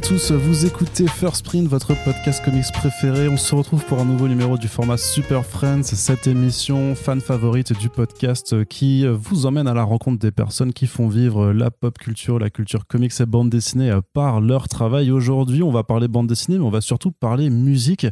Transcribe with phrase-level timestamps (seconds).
[0.00, 3.28] Tous, vous écoutez First Print, votre podcast comics préféré.
[3.28, 7.78] On se retrouve pour un nouveau numéro du format Super Friends, cette émission fan favorite
[7.78, 11.98] du podcast qui vous emmène à la rencontre des personnes qui font vivre la pop
[11.98, 15.10] culture, la culture comics et bande dessinée par leur travail.
[15.10, 18.06] Aujourd'hui, on va parler bande dessinée, mais on va surtout parler musique,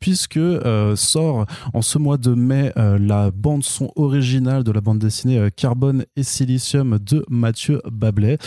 [0.00, 4.80] puisque euh, sort en ce mois de mai euh, la bande son originale de la
[4.80, 8.38] bande dessinée euh, Carbone et Silicium de Mathieu Bablet,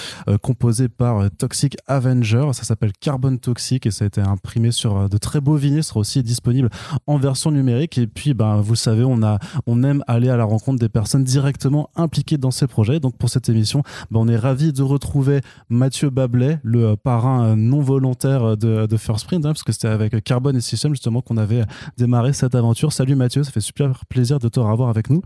[0.42, 2.50] composée par Toxic Avenger.
[2.54, 5.84] Ça s'appelle Carbon Toxic et ça a été imprimé sur euh, de très beaux vinyles.
[5.84, 6.70] Sera aussi disponible
[7.08, 7.98] en version numérique.
[7.98, 11.24] Et puis, ben, vous savez, on, a, on aime aller à la rencontre des personnes
[11.24, 13.00] directement impliquées dans ces projets.
[13.00, 17.46] Donc, pour cette émission, ben, on est ravi de retrouver Mathieu Bablet, le euh, parrain
[17.46, 20.94] euh, non volontaire de, de First Print, hein, parce que c'était avec Carbon et System
[20.94, 21.64] justement qu'on avait
[21.98, 22.94] démarré cette aventure.
[22.94, 25.22] Salut Mathieu, ça fait super plaisir de te revoir avec nous.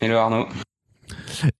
[0.00, 0.46] Hello Arnaud.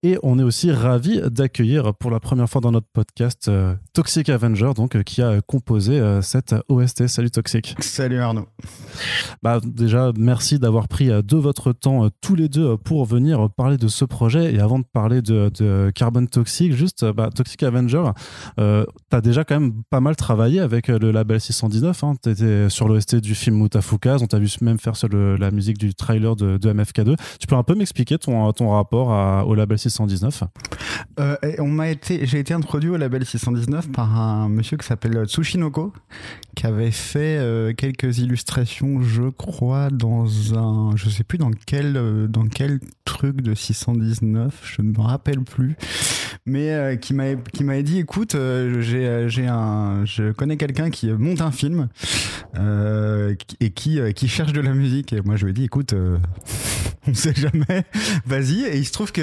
[0.02, 4.28] Et on est aussi ravi d'accueillir pour la première fois dans notre podcast euh, Toxic
[4.28, 7.06] Avenger, donc euh, qui a composé euh, cette OST.
[7.06, 7.74] Salut Toxic.
[7.80, 8.46] Salut Arnaud.
[9.42, 13.88] Bah, déjà, merci d'avoir pris de votre temps tous les deux pour venir parler de
[13.88, 14.54] ce projet.
[14.54, 18.04] Et avant de parler de, de Carbon Toxic, juste bah, Toxic Avenger,
[18.58, 18.62] tu
[19.16, 22.04] as déjà quand même pas mal travaillé avec le label 619.
[22.04, 22.14] Hein.
[22.22, 25.50] Tu étais sur l'OST du film Mutafoukaz, on t'a vu même faire sur le- la
[25.50, 27.16] musique du trailer de, de MFK2.
[27.40, 30.44] Tu peux un peu m'expliquer ton, ton rapport à- au label 619
[31.20, 35.24] Euh, on m'a été, j'ai été introduit au label 619 par un monsieur qui s'appelle
[35.26, 35.92] Tsushinoko,
[36.54, 41.96] qui avait fait euh, quelques illustrations, je crois, dans un, je sais plus dans quel,
[41.96, 45.76] euh, dans quel truc de 619, je ne me rappelle plus,
[46.46, 48.36] mais qui m'a, qui m'avait dit, écoute,
[48.80, 51.88] j'ai, j'ai un, je connais quelqu'un qui monte un film
[53.60, 55.94] et qui, cherche de la musique, et moi je lui ai dit, écoute.
[57.06, 57.84] on sait jamais,
[58.26, 58.64] vas-y.
[58.64, 59.20] Et il se trouve que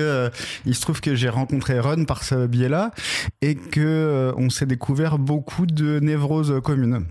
[0.65, 2.91] il se trouve que j'ai rencontré Run par ce biais-là
[3.41, 7.05] et que euh, on s'est découvert beaucoup de névroses communes.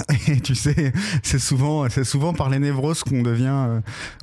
[0.28, 0.92] Et tu sais,
[1.22, 3.80] c'est souvent, c'est souvent par les névroses qu'on devient, euh,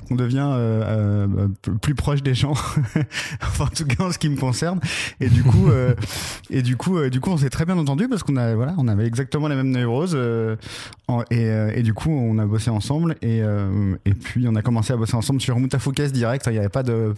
[0.08, 1.48] qu'on devient euh, euh,
[1.80, 2.52] plus proche des gens.
[3.42, 4.80] enfin, en tout cas, en ce qui me concerne.
[5.20, 5.94] Et du coup, euh,
[6.50, 8.74] et du coup, euh, du coup, on s'est très bien entendu parce qu'on a, voilà,
[8.78, 10.14] on avait exactement les mêmes névroses.
[10.14, 10.56] euh,
[11.08, 13.16] en- et, euh, et du coup, on a bossé ensemble.
[13.22, 16.46] Et, euh, et puis, on a commencé à bosser ensemble sur Mutafoukes direct.
[16.46, 17.14] Il n'y avait pas de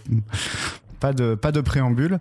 [1.03, 2.17] pas de pas de préambule.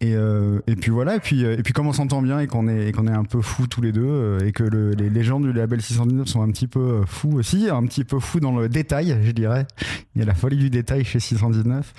[0.00, 2.46] Et, euh, et puis voilà et puis euh, et puis comme on s'entend bien et
[2.46, 5.10] qu'on est qu'on est un peu fous tous les deux euh, et que le- les,
[5.10, 8.38] les gens du label 619 sont un petit peu fous aussi un petit peu fous
[8.40, 9.66] dans le détail je dirais.
[10.14, 11.92] Il y a la folie du détail chez 619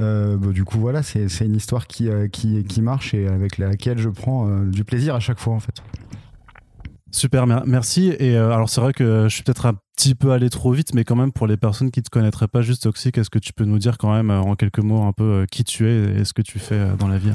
[0.00, 3.98] euh, bah, du coup voilà c'est une histoire qui qui qui marche et avec laquelle
[3.98, 5.76] je prends du plaisir à chaque fois en fait.
[7.12, 8.12] Super, mer- merci.
[8.18, 11.04] Et alors c'est vrai que je suis peut-être un petit peu allé trop vite, mais
[11.04, 13.64] quand même pour les personnes qui te connaîtraient pas juste Toxic, est-ce que tu peux
[13.64, 16.24] nous dire quand même euh, en quelques mots un peu euh, qui tu es et
[16.24, 17.30] ce que tu fais euh, dans la vie?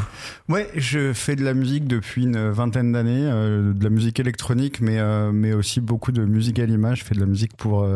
[0.50, 5.00] Ouais, je fais de la musique depuis une vingtaine d'années, de la musique électronique, mais
[5.32, 7.00] mais aussi beaucoup de musique à l'image.
[7.00, 7.88] Je fais de la musique pour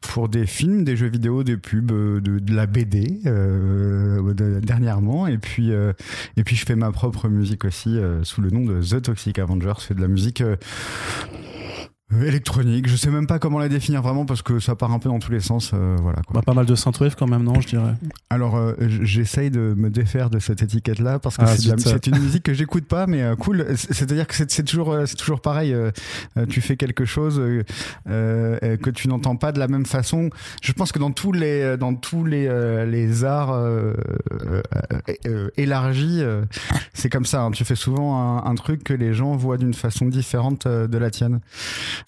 [0.00, 5.70] pour des films, des jeux vidéo, des pubs, de, la BD de- dernièrement, et puis
[5.70, 9.74] et puis je fais ma propre musique aussi sous le nom de The Toxic Avengers.
[9.80, 10.42] Je fais de la musique.
[12.22, 15.08] Électronique, je sais même pas comment la définir vraiment parce que ça part un peu
[15.08, 16.22] dans tous les sens, euh, voilà.
[16.22, 16.34] Quoi.
[16.34, 17.94] bah, Pas mal de synthwave quand même, non, je dirais.
[18.30, 22.44] Alors, euh, j'essaye de me défaire de cette étiquette-là parce que Ah, c'est une musique
[22.44, 23.66] que j'écoute pas, mais euh, cool.
[23.76, 25.74] C'est-à-dire que c'est toujours, euh, c'est toujours pareil.
[25.74, 25.90] euh,
[26.48, 27.42] tu fais quelque chose
[28.06, 30.30] que tu n'entends pas de la même façon.
[30.62, 33.52] Je pense que dans tous les, dans tous les, euh, les arts
[35.56, 36.44] élargis, euh,
[36.94, 37.42] c'est comme ça.
[37.42, 37.50] hein.
[37.50, 41.10] Tu fais souvent un, un truc que les gens voient d'une façon différente de la
[41.10, 41.40] tienne.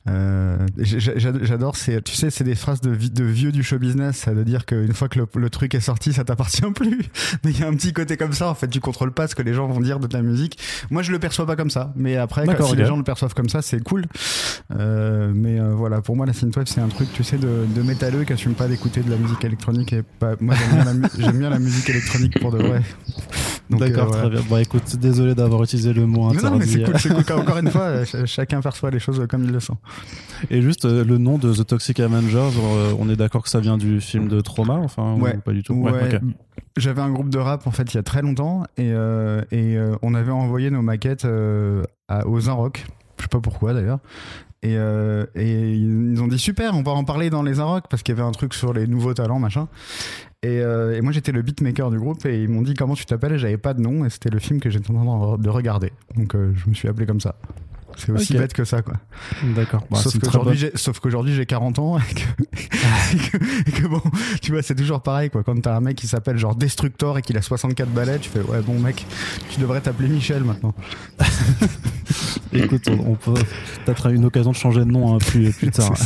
[0.08, 4.16] Euh, J'adore, c'est, tu sais, c'est des phrases de, vi- de vieux du show business,
[4.16, 6.98] ça veut dire qu'une fois que le, le truc est sorti, ça t'appartient plus.
[7.44, 9.34] Mais il y a un petit côté comme ça, en fait, tu contrôles pas ce
[9.34, 10.58] que les gens vont dire de ta musique.
[10.90, 13.34] Moi, je le perçois pas comme ça, mais après, quand- si les gens le perçoivent
[13.34, 14.06] comme ça, c'est cool.
[14.76, 17.82] Euh, mais euh, voilà, pour moi, la synthwave, c'est un truc, tu sais, de, de
[17.82, 19.92] métalleux qui assume pas d'écouter de la musique électronique.
[19.92, 20.84] Et pas, moi, bien,
[21.18, 22.82] j'aime bien la musique électronique pour de vrai.
[23.70, 24.40] D'accord, euh, très bien.
[24.48, 26.84] Bon, écoute, désolé d'avoir utilisé le mot Mais non, mais c'est interdit.
[26.84, 27.40] cool, c'est cool.
[27.40, 29.74] Encore une fois, euh, ch- chacun perçoit les choses comme il le sent.
[30.50, 32.50] Et juste euh, le nom de The Toxic Avengers,
[32.98, 35.36] on est d'accord que ça vient du film de Trauma, enfin, Ouais.
[35.36, 35.74] ou pas du tout?
[35.74, 36.20] Ouais.
[36.76, 39.76] J'avais un groupe de rap en fait il y a très longtemps et, euh, et
[39.76, 42.86] euh, on avait envoyé nos maquettes euh, à, aux Inrock.
[43.16, 43.98] Je sais pas pourquoi d'ailleurs.
[44.62, 48.02] Et, euh, et ils ont dit super, on va en parler dans les Inrock parce
[48.02, 49.66] qu'il y avait un truc sur les nouveaux talents machin.
[50.44, 53.04] Et, euh, et moi j'étais le beatmaker du groupe et ils m'ont dit comment tu
[53.04, 53.32] t'appelles?
[53.32, 55.92] Et j'avais pas de nom et c'était le film que j'étais en train de regarder.
[56.16, 57.34] Donc euh, je me suis appelé comme ça.
[57.96, 58.94] C'est aussi bête que ça, quoi.
[59.56, 59.84] D'accord.
[59.90, 62.42] Bah, sauf qu'aujourd'hui, j'ai, sauf qu'aujourd'hui, j'ai 40 ans et que,
[63.12, 64.00] et que, et que bon,
[64.40, 65.42] tu vois, c'est toujours pareil, quoi.
[65.42, 68.40] Quand t'as un mec qui s'appelle genre Destructor et qu'il a 64 balais, tu fais,
[68.40, 69.04] ouais, bon, mec,
[69.50, 70.74] tu devrais t'appeler Michel maintenant.
[72.52, 73.34] Écoute, on, peut
[73.84, 75.92] peut-être une occasion de changer de nom hein, plus, plus tard.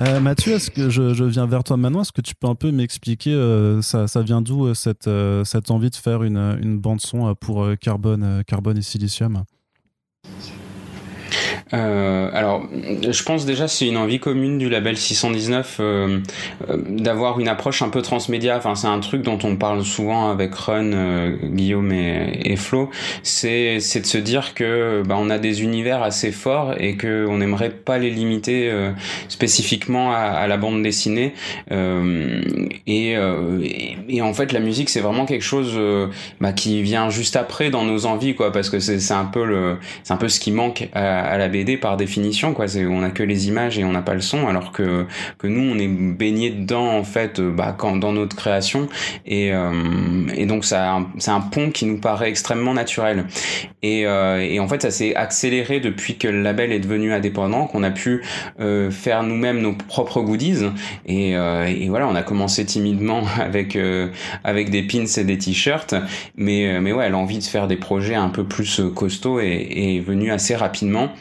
[0.00, 2.02] Euh, Mathieu, est-ce que je, viens vers toi maintenant?
[2.02, 5.10] Est-ce que tu peux un peu m'expliquer euh, ça, vient d'où euh, cette,
[5.44, 9.44] cette envie de faire une, une bande son pour carbone, carbone et silicium?
[11.74, 12.66] Euh, alors,
[13.08, 16.18] je pense déjà c'est une envie commune du label 619 euh,
[16.68, 18.56] euh, d'avoir une approche un peu transmédia.
[18.58, 22.90] Enfin, c'est un truc dont on parle souvent avec Run, euh, Guillaume et, Flo.
[23.22, 27.26] C'est c'est de se dire que bah, on a des univers assez forts et que
[27.28, 28.70] on n'aimerait pas les limiter
[29.28, 31.34] spécifiquement à, à, la bande dessinée.
[31.70, 35.80] Et, et, et, en fait, la musique c'est vraiment quelque chose
[36.40, 39.78] bah, qui vient juste après dans nos envies, quoi, parce que c'est un peu le
[40.04, 42.66] c'est un peu ce qui manque à, à la BD par définition quoi.
[42.76, 45.06] On a que les images et on n'a pas le son alors que
[45.38, 48.88] que nous on est baigné dedans en fait euh, bah, quand dans notre création.
[49.26, 53.26] Et euh, et donc c'est un pont qui nous paraît extrêmement naturel.
[53.82, 57.66] Et euh, et en fait ça s'est accéléré depuis que le label est devenu indépendant
[57.66, 58.22] qu'on a pu
[58.90, 60.64] faire nous-mêmes nos propres goodies.
[61.06, 63.78] Et et voilà on a commencé timidement avec
[64.44, 65.94] avec des pins et des t-shirts.
[66.36, 70.30] Mais mais ouais l'envie de faire des projets un peu plus costauds est, est venue
[70.30, 71.12] assez rapidement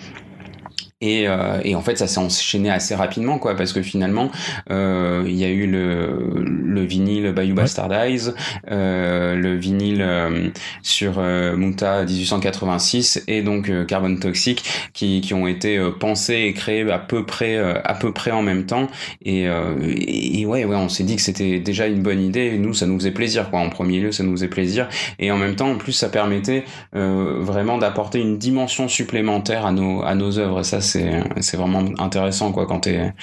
[1.01, 4.29] et, euh, et, en fait, ça s'est enchaîné assez rapidement, quoi, parce que finalement,
[4.69, 8.35] euh, il y a eu le, le vinyle Bayou Bastardize,
[8.69, 10.49] euh, le vinyle euh,
[10.83, 14.63] sur euh, Muta 1886 et donc euh, Carbon Toxic,
[14.93, 18.65] qui, qui ont été pensés et créés à peu près à peu près en même
[18.65, 18.87] temps.
[19.23, 22.51] Et, et ouais, ouais, on s'est dit que c'était déjà une bonne idée.
[22.53, 23.59] Et nous, ça nous faisait plaisir, quoi.
[23.59, 24.87] En premier lieu, ça nous faisait plaisir.
[25.19, 30.03] Et en même temps, en plus, ça permettait vraiment d'apporter une dimension supplémentaire à nos
[30.03, 30.63] à nos œuvres.
[30.63, 33.13] ça, c'est vraiment intéressant quoi quand t'es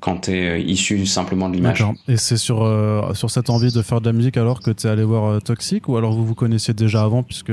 [0.00, 1.84] quand euh, issu simplement de l'image.
[2.08, 4.86] Et c'est sur euh, sur cette envie de faire de la musique alors que tu
[4.86, 7.52] es allé voir euh, Toxic ou alors vous vous connaissiez déjà avant puisque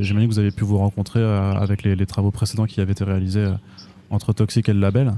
[0.00, 3.46] j'imagine que vous avez pu vous rencontrer avec les, travaux précédents qui avaient été réalisés
[4.10, 5.14] entre Toxic et le label?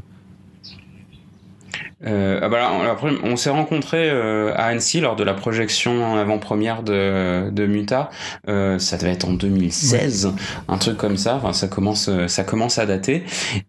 [2.06, 6.82] Euh, ah bah on s'est rencontrés euh, à Annecy lors de la projection en avant-première
[6.82, 8.10] de, de Muta.
[8.48, 10.32] Euh, ça devait être en 2016,
[10.68, 11.36] un truc comme ça.
[11.36, 13.24] Enfin, ça commence, ça commence à dater.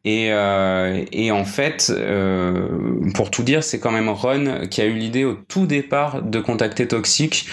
[0.05, 2.67] Et, euh, et en fait, euh,
[3.15, 6.39] pour tout dire, c'est quand même Ron qui a eu l'idée au tout départ de
[6.39, 7.47] contacter Toxic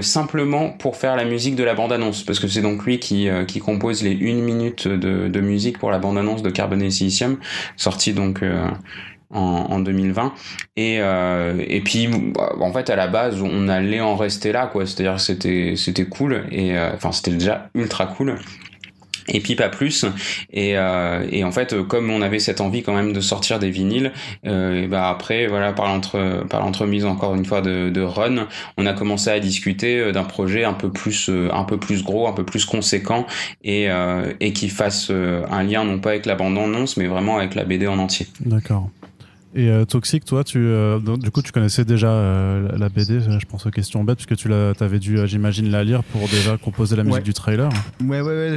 [0.00, 3.60] simplement pour faire la musique de la bande-annonce, parce que c'est donc lui qui, qui
[3.60, 7.38] compose les une minute de, de musique pour la bande-annonce de Carbon et Silicium,
[7.76, 8.42] sortie donc
[9.30, 10.32] en, en 2020
[10.76, 14.66] et euh, et puis bah, en fait à la base on allait en rester là
[14.66, 14.86] quoi.
[14.86, 18.36] C'est-à-dire c'était c'était cool et euh, enfin c'était déjà ultra cool.
[19.32, 20.04] Et puis pas plus.
[20.52, 23.70] Et, euh, et en fait comme on avait cette envie quand même de sortir des
[23.70, 24.12] vinyles
[24.46, 28.48] euh, et bah après voilà par l'entre par l'entremise encore une fois de, de Run
[28.76, 32.02] on a commencé à discuter euh, d'un projet un peu plus euh, un peu plus
[32.02, 33.26] gros un peu plus conséquent
[33.62, 33.88] et
[34.40, 37.64] et qui fasse un lien non pas avec la bande annonce mais vraiment avec la
[37.64, 38.26] BD en entier.
[38.40, 38.90] D'accord
[39.52, 43.46] et euh, Toxic, toi, tu, euh, du coup, tu connaissais déjà euh, la BD, je
[43.46, 47.02] pense aux questions bêtes, puisque tu avais dû, j'imagine, la lire pour déjà composer la
[47.02, 47.68] musique du trailer.
[48.04, 48.56] Ouais, ouais,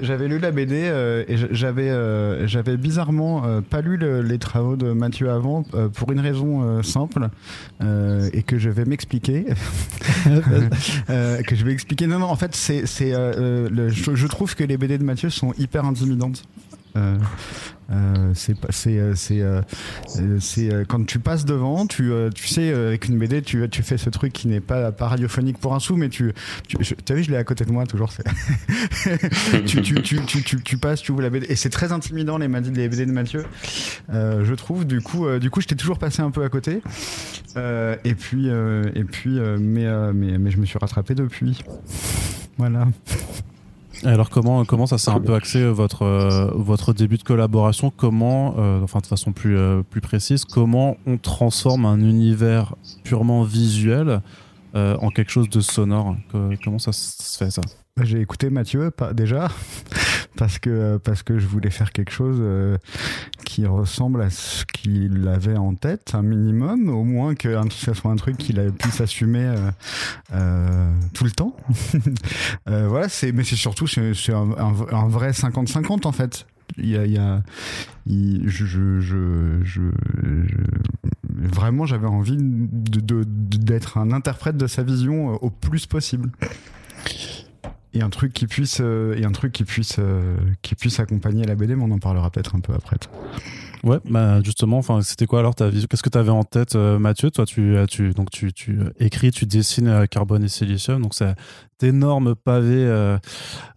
[0.00, 0.90] j'avais lu la BD
[1.28, 7.28] et j'avais, j'avais bizarrement pas lu les travaux de Mathieu avant pour une raison simple
[8.32, 9.44] et que je vais m'expliquer.
[10.24, 12.06] que je vais expliquer.
[12.06, 15.84] Non, non, en fait, c'est, je, je trouve que les BD de Mathieu sont hyper
[15.84, 16.44] intimidantes.
[16.96, 17.18] Euh,
[17.90, 18.32] euh,
[20.40, 24.08] c'est quand tu passes devant, tu tu sais avec une BD, tu tu fais ce
[24.10, 26.32] truc qui n'est pas pas radiophonique pour un sou, mais tu
[26.68, 26.76] tu
[27.08, 28.10] as vu, je l'ai à côté de moi toujours.
[29.66, 33.12] tu, tu, passes, tu ouvres la BD et c'est très intimidant les, les BD de
[33.12, 33.44] Mathieu,
[34.10, 34.86] je trouve.
[34.86, 36.82] Du coup du coup, je t'ai toujours passé un peu à côté.
[37.56, 41.62] et puis et puis mais mais mais je me suis rattrapé depuis.
[42.58, 42.86] Voilà.
[44.04, 47.92] Alors comment comment ça s'est un peu axé euh, votre euh, votre début de collaboration?
[47.96, 49.56] Comment, euh, enfin de façon plus
[49.90, 54.20] plus précise, comment on transforme un univers purement visuel
[54.74, 56.16] en quelque chose de sonore?
[56.64, 57.62] Comment ça se fait ça?
[58.00, 59.50] J'ai écouté Mathieu déjà
[60.38, 62.78] parce que parce que je voulais faire quelque chose euh,
[63.44, 68.10] qui ressemble à ce qu'il avait en tête, un minimum, au moins que ce soit
[68.10, 69.70] un truc qu'il puisse assumer euh,
[70.32, 71.54] euh, tout le temps.
[72.66, 74.72] voilà, c'est mais c'est surtout c'est un,
[75.08, 76.46] vrai 50-50 en fait.
[76.78, 77.42] Il y a, il a
[78.06, 79.00] je, je,
[79.62, 79.82] je,
[81.28, 86.30] vraiment j'avais envie d'être de, un interprète de sa vision au plus possible
[87.94, 91.44] et un truc qui puisse euh, et un truc qui puisse euh, qui puisse accompagner
[91.44, 92.96] la BD mais on en parlera peut-être un peu après
[93.84, 95.88] Ouais, bah justement, enfin, c'était quoi alors ta vision?
[95.90, 97.32] Qu'est-ce que tu avais en tête, euh, Mathieu?
[97.32, 101.34] Toi, tu, tu, donc tu, tu écris, tu dessines carbone et silicium, donc c'est
[101.82, 103.16] énorme pavé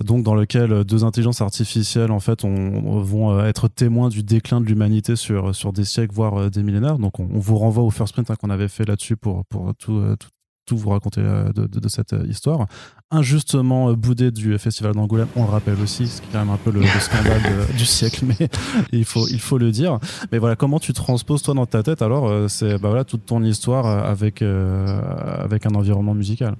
[0.03, 4.67] donc dans lequel deux intelligences artificielles en fait on, vont être témoins du déclin de
[4.67, 6.99] l'humanité sur, sur des siècles voire des millénaires.
[6.99, 10.03] Donc on, vous renvoie au first print hein, qu'on avait fait là-dessus pour, pour tout,
[10.19, 10.29] tout,
[10.65, 12.67] tout vous raconter euh, de, cette euh, histoire.
[13.11, 16.49] Injustement euh, boudé du festival d'Angoulême, on le rappelle aussi, ce qui est quand même
[16.49, 17.41] un peu le, scandale
[17.77, 18.49] du siècle, mais
[18.91, 19.99] il faut, il faut le dire.
[20.31, 23.43] Mais voilà, comment tu transposes toi dans ta tête alors c'est bah voilà toute ton
[23.43, 26.55] histoire avec avec un environnement musical.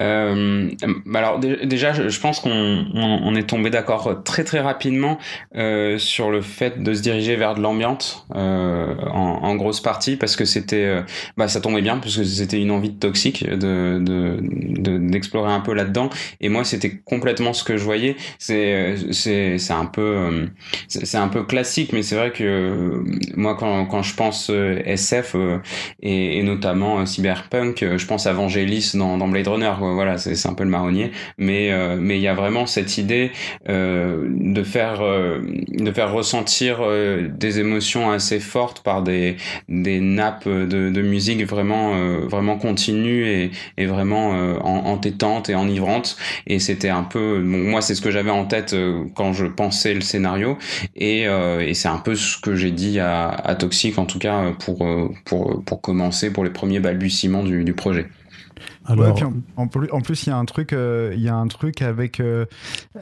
[0.00, 0.70] Euh,
[1.14, 5.18] alors déjà, je, pense qu'on on, est tombé d'accord très très rapidement
[5.56, 10.16] euh, sur le fait de se diriger vers de l'ambiance euh, en, en, grosse partie
[10.16, 11.02] parce que c'était, euh,
[11.36, 13.98] bah ça tombait bien parce que c'était une envie de toxique de
[14.98, 16.10] d'explorer de, un peu là-dedans
[16.40, 18.16] et moi c'était complètement ce que je voyais.
[18.38, 20.46] C'est c'est c'est un peu euh,
[20.88, 23.02] c'est un peu classique mais c'est vrai que
[23.36, 25.36] moi quand quand je pense SF
[26.02, 30.54] et, et, notamment cyberpunk, je pense à Vangelis dans, dans Blade Runner voilà, c'est un
[30.54, 33.30] peu le marronnier, mais euh, mais il y a vraiment cette idée
[33.68, 35.40] euh, de faire euh,
[35.72, 36.78] de faire ressentir
[37.30, 39.36] des émotions assez fortes par des
[39.68, 41.96] des nappes de, de musique vraiment
[42.26, 44.30] vraiment continues et, et vraiment
[44.64, 46.16] entêtantes et enivrantes.
[46.46, 48.74] Et c'était un peu, moi c'est ce que j'avais en tête
[49.14, 50.58] quand je pensais le scénario,
[50.96, 54.52] et, et c'est un peu ce que j'ai dit à, à Toxic en tout cas
[54.58, 54.86] pour
[55.24, 58.06] pour pour commencer pour les premiers balbutiements du, du projet
[59.56, 62.46] en, plus, il y a un truc, euh, il y a un truc avec euh,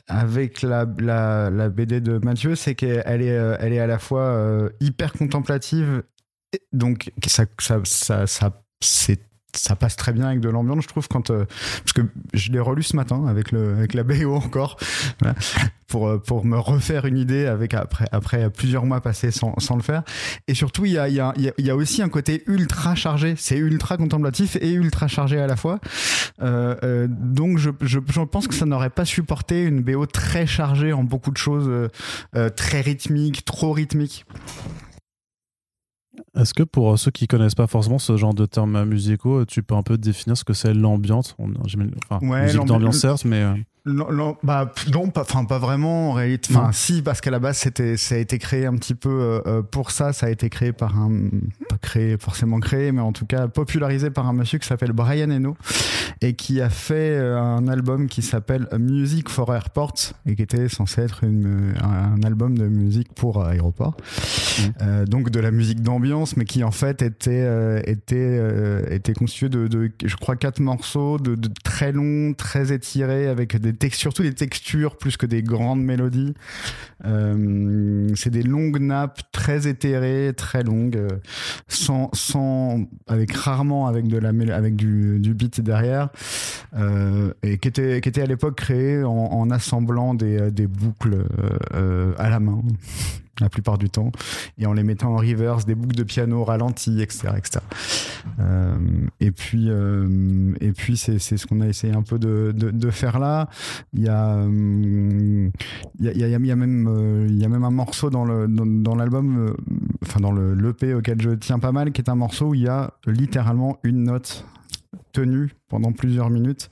[0.09, 4.69] avec la, la, BD de Mathieu, c'est qu'elle est euh, elle est à la fois
[4.81, 6.03] hyper contemplative,
[6.73, 9.21] donc ça ça ça, ça c'est
[9.57, 11.45] ça passe très bien avec de l'ambiance, je trouve, quand euh,
[11.85, 12.03] parce que
[12.35, 14.77] je l'ai relu ce matin avec le avec la BO encore
[15.89, 19.77] pour euh, pour me refaire une idée avec après après plusieurs mois passés sans, sans
[19.77, 20.03] le faire.
[20.49, 22.95] Et surtout, il y a il y a il y a aussi un côté ultra
[22.95, 23.35] chargé.
[23.37, 25.81] C'est ultra contemplatif et ultra chargé à la fois.
[26.43, 30.47] Euh, euh donc je, je, je pense que ça n'aurait pas supporté une BO très
[30.47, 31.69] chargée en beaucoup de choses,
[32.35, 34.27] euh, très rythmiques, trop rythmiques.
[36.37, 39.75] Est-ce que pour ceux qui connaissent pas forcément ce genre de termes musicaux, tu peux
[39.75, 41.37] un peu définir ce que c'est l'ambiance?
[41.39, 43.45] Enfin, ouais, Musique d'ambiance certes, mais...
[43.87, 46.55] Euh, non, bah, non pas, enfin, pas vraiment en réalité.
[46.55, 49.41] Enfin, si, parce qu'à la base, c'était, ça a été créé un petit peu euh,
[49.47, 50.13] euh, pour ça.
[50.13, 51.11] Ça a été créé par un,
[51.69, 55.31] pas créé, forcément créé, mais en tout cas popularisé par un monsieur qui s'appelle Brian
[55.31, 55.57] Eno
[56.21, 60.69] et qui a fait euh, un album qui s'appelle Music for Airports et qui était
[60.69, 63.97] censé être une, un album de musique pour aéroport.
[64.57, 65.05] Mmh.
[65.05, 68.41] donc de la musique d'ambiance, mais qui en fait était, était,
[68.91, 73.57] était constitué de, de, je crois, quatre morceaux de, de très longs, très étirés avec
[73.61, 76.35] des surtout des textures plus que des grandes mélodies.
[77.05, 81.09] Euh, c'est des longues nappes très éthérées, très longues, euh,
[81.69, 86.11] sans, sans, avec rarement avec de la avec du, du beat derrière,
[86.77, 91.27] euh, et qui était, qui était à l'époque créé en, en assemblant des, des boucles
[92.19, 92.63] à la main
[93.41, 94.11] la plupart du temps,
[94.59, 97.29] et en les mettant en reverse, des boucles de piano ralenties, etc.
[97.37, 97.61] etc.
[98.41, 98.77] Euh,
[99.21, 102.91] et puis, euh, et puis c'est, ce qu'on a essayé un peu de, de, de
[102.91, 103.49] faire là.
[103.93, 104.47] Il y a, a,
[106.01, 109.55] il y a, même, il y a même un morceau dans, le, dans, dans l'album,
[110.03, 112.63] enfin dans le l'EP auquel je tiens pas mal, qui est un morceau où il
[112.63, 114.45] y a littéralement une note
[115.13, 116.71] tenue pendant plusieurs minutes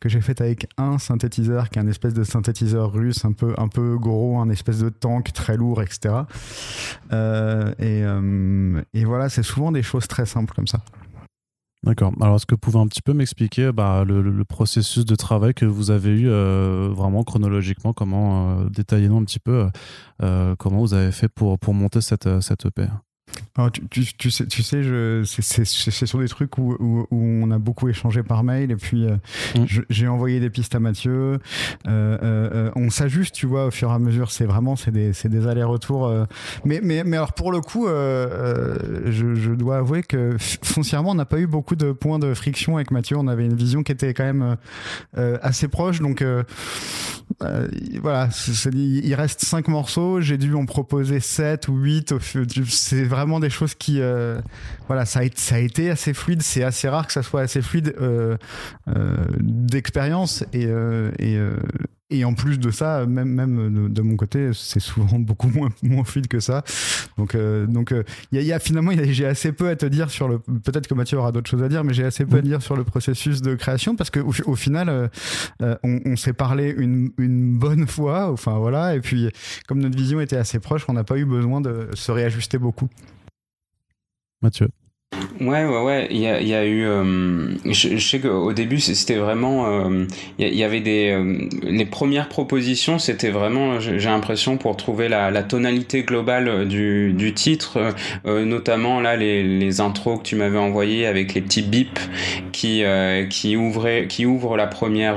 [0.00, 3.54] que j'ai faite avec un synthétiseur qui est un espèce de synthétiseur russe un peu
[3.58, 6.14] un peu gros un espèce de tank très lourd etc
[7.12, 10.80] euh, et, euh, et voilà c'est souvent des choses très simples comme ça.
[11.84, 12.12] D'accord.
[12.20, 15.64] Alors, est-ce que vous pouvez un petit peu m'expliquer bah, le, processus de travail que
[15.64, 19.66] vous avez eu euh, vraiment chronologiquement Comment détaillez-nous un petit peu
[20.20, 22.86] comment vous avez fait pour, pour monter cette, cette EP
[23.90, 24.82] tu, tu, sais, tu sais
[25.24, 29.16] c'est sur des trucs où, où, on a beaucoup échangé par mail et puis euh,
[29.56, 29.82] mm.
[29.90, 31.38] j'ai envoyé des pistes à Mathieu.
[31.86, 34.30] Euh, euh, on s'ajuste, tu vois, au fur et à mesure.
[34.30, 36.10] C'est vraiment c'est des, des allers-retours.
[36.64, 41.26] mais, mais, mais alors pour le coup, je, je, dois avouer que foncièrement, on n'a
[41.26, 43.18] pas eu beaucoup de points de friction avec Mathieu.
[43.18, 44.56] On avait une vision qui était quand même
[45.14, 46.00] assez proche.
[46.00, 46.24] Donc
[48.00, 48.28] voilà,
[48.72, 50.22] il reste cinq morceaux.
[50.22, 52.14] J'ai dû en proposer 7 ou 8.
[52.68, 54.40] C'est vraiment des choses qui, euh,
[54.86, 56.42] voilà, ça a, ça a été assez fluide.
[56.42, 58.36] C'est assez rare que ça soit assez fluide euh,
[58.88, 60.68] euh, d'expérience et,
[61.18, 61.38] et
[62.12, 66.04] et en plus de ça, même, même de, mon côté, c'est souvent beaucoup moins, moins
[66.04, 66.62] fluide que ça.
[67.16, 67.94] Donc, euh, donc
[68.30, 70.38] il y, a, finalement, j'ai assez peu à te dire sur le.
[70.38, 72.76] Peut-être que Mathieu aura d'autres choses à dire, mais j'ai assez peu à dire sur
[72.76, 75.10] le processus de création parce qu'au au final,
[75.60, 78.30] on, on s'est parlé une, une bonne fois.
[78.30, 79.30] Enfin voilà, et puis
[79.66, 82.90] comme notre vision était assez proche, on n'a pas eu besoin de se réajuster beaucoup.
[84.42, 84.68] Mathieu.
[85.42, 86.06] Ouais, ouais, ouais.
[86.10, 86.86] Il y a, eu.
[86.86, 89.66] Euh, je, je, sais qu'au début, c'était vraiment.
[89.66, 90.06] Euh,
[90.38, 91.10] il y, avait des.
[91.10, 97.34] Euh, les premières propositions, c'était vraiment, j'ai l'impression, pour trouver la, tonalité globale du, du
[97.34, 97.92] titre,
[98.24, 101.98] notamment là les, les intros que tu m'avais envoyés avec les petits bips
[102.52, 102.84] qui
[103.28, 105.16] qui ouvraient, qui ouvrent la première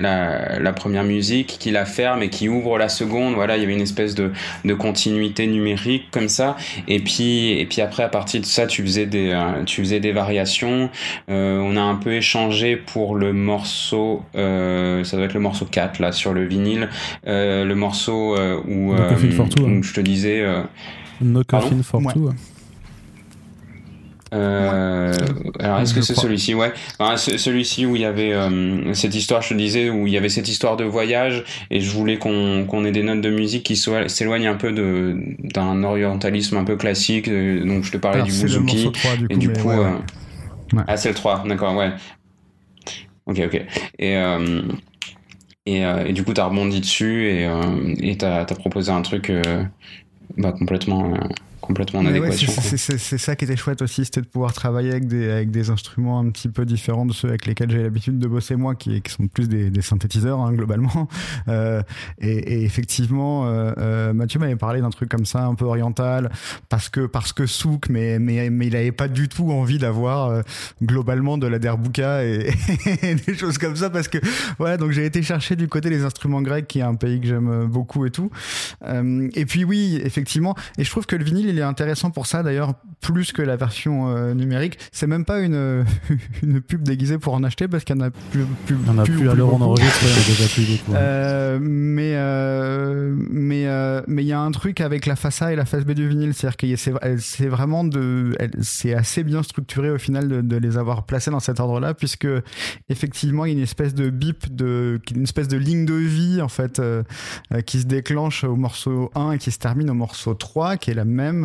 [0.00, 3.34] la première musique, qui la ferme et qui ouvre la seconde.
[3.34, 4.30] Voilà, il y avait une espèce de
[4.64, 6.56] de continuité numérique comme ça.
[6.86, 10.00] Et puis et puis après, à partir de ça, tu faisais des euh, tu faisais
[10.00, 10.90] des variations.
[11.28, 15.64] Euh, on a un peu échangé pour le morceau, euh, ça doit être le morceau
[15.64, 16.88] 4 là sur le vinyle,
[17.24, 18.36] le morceau
[18.66, 20.44] où, où, je te disais.
[21.20, 22.32] No Coffin for Two.
[24.32, 25.12] Euh,
[25.60, 26.54] alors est-ce que c'est celui-ci?
[26.54, 30.12] Ouais, enfin, celui-ci où il y avait euh, cette histoire, je te disais, où il
[30.12, 33.64] y avait cette histoire de voyage, et je voulais qu'on ait des notes de musique
[33.64, 37.28] qui s'éloignent un peu d'un orientalisme un peu classique.
[37.28, 38.90] Euh, donc je te parlais du bouzouki,
[39.28, 39.70] et du coup,
[40.86, 41.90] ah c'est le 3, d'accord, ouais.
[43.26, 43.62] Ok, ok.
[43.98, 44.16] Et
[45.64, 47.48] et, et, du coup, t'as rebondi dessus et
[48.00, 49.30] et t'as as proposé un truc
[50.36, 51.14] bah, complètement
[51.62, 52.52] complètement en adéquation.
[52.52, 56.18] c'est ça qui était chouette aussi, c'était de pouvoir travailler avec des, avec des instruments
[56.18, 59.10] un petit peu différents de ceux avec lesquels j'ai l'habitude de bosser moi, qui, qui
[59.10, 61.08] sont plus des, des synthétiseurs hein, globalement.
[61.48, 61.82] Euh,
[62.20, 66.30] et, effectivement, euh, euh, Mathieu m'avait parlé d'un truc comme ça, un peu oriental,
[66.68, 70.42] parce que parce que souk, mais mais mais il avait pas du tout envie d'avoir
[70.82, 72.52] globalement de la derbuka et,
[73.26, 74.18] des choses comme ça, parce que
[74.58, 77.26] voilà, donc j'ai été chercher du côté des instruments grecs, qui est un pays que
[77.26, 78.30] j'aime beaucoup et tout.
[78.84, 82.42] et puis oui, effectivement, et je trouve que le vinyle il est intéressant pour ça
[82.42, 84.78] d'ailleurs, plus que la version euh, numérique.
[84.90, 85.84] C'est même pas une,
[86.42, 88.44] une pub déguisée pour en acheter parce qu'il n'y en a plus.
[88.66, 90.94] plus en a plus, à l'heure on enregistre, déjà plus beaucoup.
[90.94, 93.66] Euh, mais euh, mais
[94.06, 96.08] mais il y a un truc avec la face A et la face B du
[96.08, 100.78] vinyle, c'est-à-dire que c'est vraiment de, c'est assez bien structuré au final de, de, les
[100.78, 102.28] avoir placés dans cet ordre-là, puisque
[102.88, 106.40] effectivement il y a une espèce de bip, de, une espèce de ligne de vie
[106.40, 106.80] en fait
[107.66, 110.94] qui se déclenche au morceau 1 et qui se termine au morceau 3, qui est
[110.94, 111.41] la même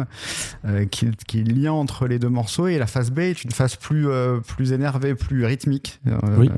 [0.66, 3.52] euh, qui, qui, est lien entre les deux morceaux et la phase B est une
[3.52, 6.00] phase plus euh, plus énervée, plus rythmique.
[6.08, 6.50] Euh, oui.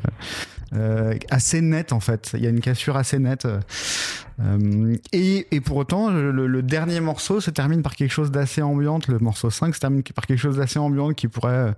[1.30, 2.32] assez nette en fait.
[2.34, 3.48] Il y a une cassure assez nette.
[5.12, 9.08] et, et, pour autant, le, dernier morceau se termine par quelque chose d'assez ambiante.
[9.08, 11.74] Le morceau 5 se termine par quelque chose d'assez ambiante qui pourrait,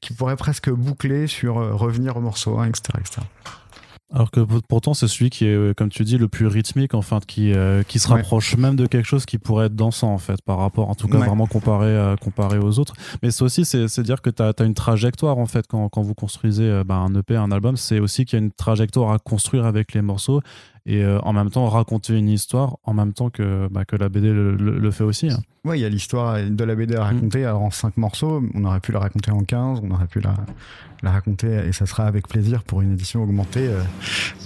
[0.00, 2.82] qui pourrait presque boucler sur revenir au morceau 1, etc.
[3.00, 3.22] etc.
[4.12, 7.18] Alors que pourtant, c'est celui qui est, euh, comme tu dis, le plus rythmique, enfin,
[7.26, 10.40] qui, euh, qui se rapproche même de quelque chose qui pourrait être dansant, en fait,
[10.42, 12.94] par rapport, en tout cas, vraiment comparé, euh, comparé aux autres.
[13.22, 16.14] Mais c'est aussi, c'est dire que tu as, une trajectoire, en fait, quand, quand vous
[16.14, 19.64] construisez bah, un EP, un album, c'est aussi qu'il y a une trajectoire à construire
[19.64, 20.42] avec les morceaux
[20.86, 24.08] et euh, en même temps raconter une histoire en même temps que, bah, que la
[24.08, 25.30] BD le, fait aussi.
[25.30, 25.38] Hein.
[25.64, 28.42] Oui, il y a l'histoire de la BD à raconter en cinq morceaux.
[28.54, 30.34] On aurait pu la raconter en 15, on aurait pu la,
[31.04, 33.80] la raconter et ça sera avec plaisir pour une édition augmentée euh,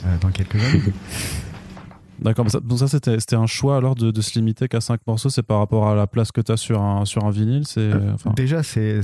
[0.07, 0.83] euh, dans quelques années.
[2.21, 5.43] D'accord, donc ça c'était, un choix alors de, de se limiter qu'à 5 morceaux, c'est
[5.43, 7.91] par rapport à la place que tu as sur un, sur un vinyle c'est,
[8.35, 9.03] Déjà, c'est,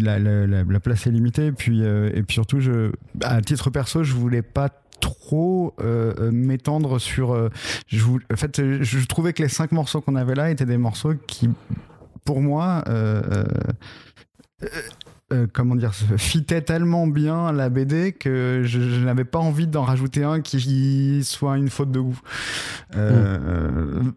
[0.00, 2.90] la, la, la, place est limitée, et puis, et puis surtout, je,
[3.22, 7.32] à titre perso, je voulais pas trop euh, euh, m'étendre sur.
[7.32, 7.48] Euh,
[7.86, 11.14] je, en fait, je trouvais que les cinq morceaux qu'on avait là étaient des morceaux
[11.26, 11.48] qui,
[12.24, 12.84] pour moi,
[15.52, 20.40] comment dire, fitaient tellement bien la BD que je, n'avais pas envie d'en rajouter un
[20.40, 22.20] qui soit une faute de goût.
[22.94, 24.12] Mm.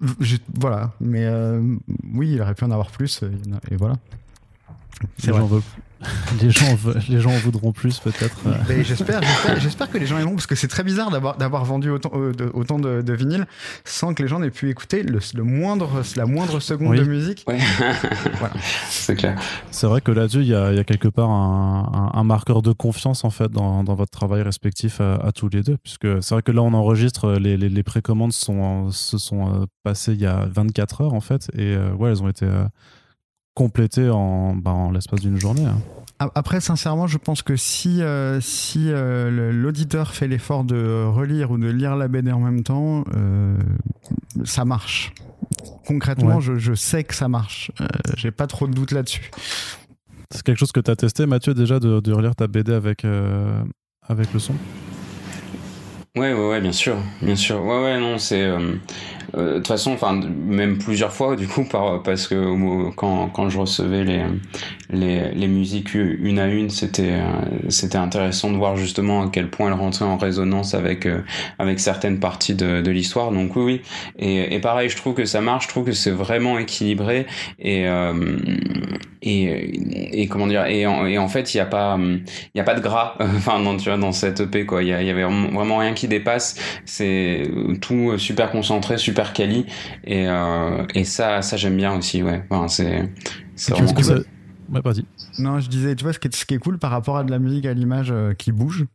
[0.59, 1.27] voilà, mais
[2.13, 3.21] oui, il aurait pu en avoir plus,
[3.69, 3.95] et, voilà.
[5.17, 5.41] C'est vrai
[6.41, 6.77] les gens,
[7.09, 8.37] les gens en voudront plus peut-être.
[8.83, 9.21] J'espère,
[9.59, 12.33] j'espère que les gens aimeront parce que c'est très bizarre d'avoir d'avoir vendu autant, euh,
[12.33, 13.45] de, autant de, de vinyles
[13.85, 17.45] sans que les gens n'aient pu écouter le, moindre, la moindre seconde de musique.
[18.39, 18.53] voilà.
[18.89, 19.39] C'est clair.
[19.71, 22.71] C'est vrai que là-dessus, il y, a, y a quelque part un, un, marqueur de
[22.71, 26.41] confiance en fait dans, dans votre travail respectif à, tous les deux, puisque c'est vrai
[26.41, 30.25] que là, on enregistre les, les, les précommandes sont, se sont euh, passées il y
[30.25, 32.45] a 24 heures en fait, et euh, ouais, elles ont été
[33.53, 35.65] complété en, bah, en l'espace d'une journée.
[35.65, 35.79] Hein.
[36.35, 41.57] Après, sincèrement, je pense que si, euh, si euh, l'auditeur fait l'effort de relire ou
[41.57, 43.57] de lire la BD en même temps, euh,
[44.45, 45.13] ça marche.
[45.85, 47.71] Concrètement, je, je, sais que ça marche.
[48.15, 49.31] J'ai pas trop de doute là-dessus.
[50.31, 53.05] C'est quelque chose que tu as testé, Mathieu, déjà, de, de relire ta BD avec,
[54.07, 54.55] avec le son?
[56.15, 57.63] Ouais, ouais, ouais, bien sûr, bien sûr.
[57.65, 58.75] Ouais, ouais, non, c'est euh,
[59.35, 63.49] euh, de toute façon, enfin, même plusieurs fois, du coup, par, parce que quand, quand
[63.49, 64.23] je recevais les,
[64.91, 67.23] les, les musiques une à une, c'était euh,
[67.69, 71.07] c'était intéressant de voir justement à quel point elles rentraient en résonance avec
[71.57, 73.31] avec certaines parties de, de l'histoire.
[73.31, 73.81] Donc oui, oui.
[74.19, 75.63] Et, et pareil, je trouve que ça marche.
[75.63, 77.25] Je trouve que c'est vraiment équilibré
[77.57, 77.87] et
[79.21, 82.59] et, et comment dire et en, et en fait il y a pas il y
[82.59, 85.09] a pas de gras enfin dans tu vois dans cette EP quoi il y, y
[85.09, 87.49] avait vraiment rien qui dépasse c'est
[87.81, 89.65] tout super concentré super quali
[90.03, 93.09] et euh, et ça ça j'aime bien aussi ouais enfin, c'est
[93.55, 94.03] c'est vraiment cool.
[94.03, 94.15] Ça...
[94.69, 95.05] Ouais, vas-y.
[95.39, 97.23] Non, je disais, tu vois, ce qui est, ce qui est cool par rapport à
[97.23, 98.85] de la musique à l'image euh, qui bouge,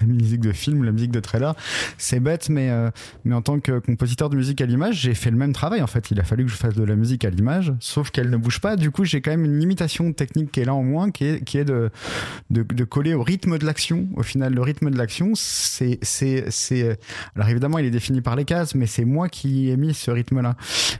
[0.00, 1.54] la musique de film, la musique de trailer.
[1.98, 2.90] C'est bête, mais, euh,
[3.24, 5.86] mais en tant que compositeur de musique à l'image, j'ai fait le même travail en
[5.86, 6.10] fait.
[6.10, 8.60] Il a fallu que je fasse de la musique à l'image, sauf qu'elle ne bouge
[8.60, 8.76] pas.
[8.76, 11.44] Du coup, j'ai quand même une limitation technique qui est là en moins, qui est,
[11.44, 11.90] qui est de,
[12.50, 14.08] de, de coller au rythme de l'action.
[14.16, 16.98] Au final, le rythme de l'action, c'est, c'est, c'est.
[17.36, 20.10] Alors évidemment, il est défini par les cases, mais c'est moi qui ai mis ce
[20.10, 20.56] rythme-là.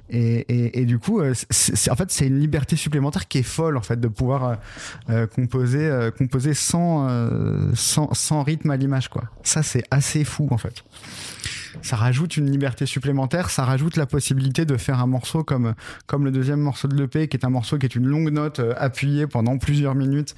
[0.08, 3.42] Et, et, et du coup, euh, c'est, en fait, c'est une liberté supplémentaire qui est
[3.42, 4.58] folle en fait de pouvoir
[5.10, 9.24] euh, composer, euh, composer sans, euh, sans, sans rythme à l'image quoi.
[9.42, 10.84] Ça c'est assez fou en fait.
[11.82, 15.74] Ça rajoute une liberté supplémentaire, ça rajoute la possibilité de faire un morceau comme
[16.06, 18.60] comme le deuxième morceau de l'EP qui est un morceau qui est une longue note
[18.60, 20.34] euh, appuyée pendant plusieurs minutes,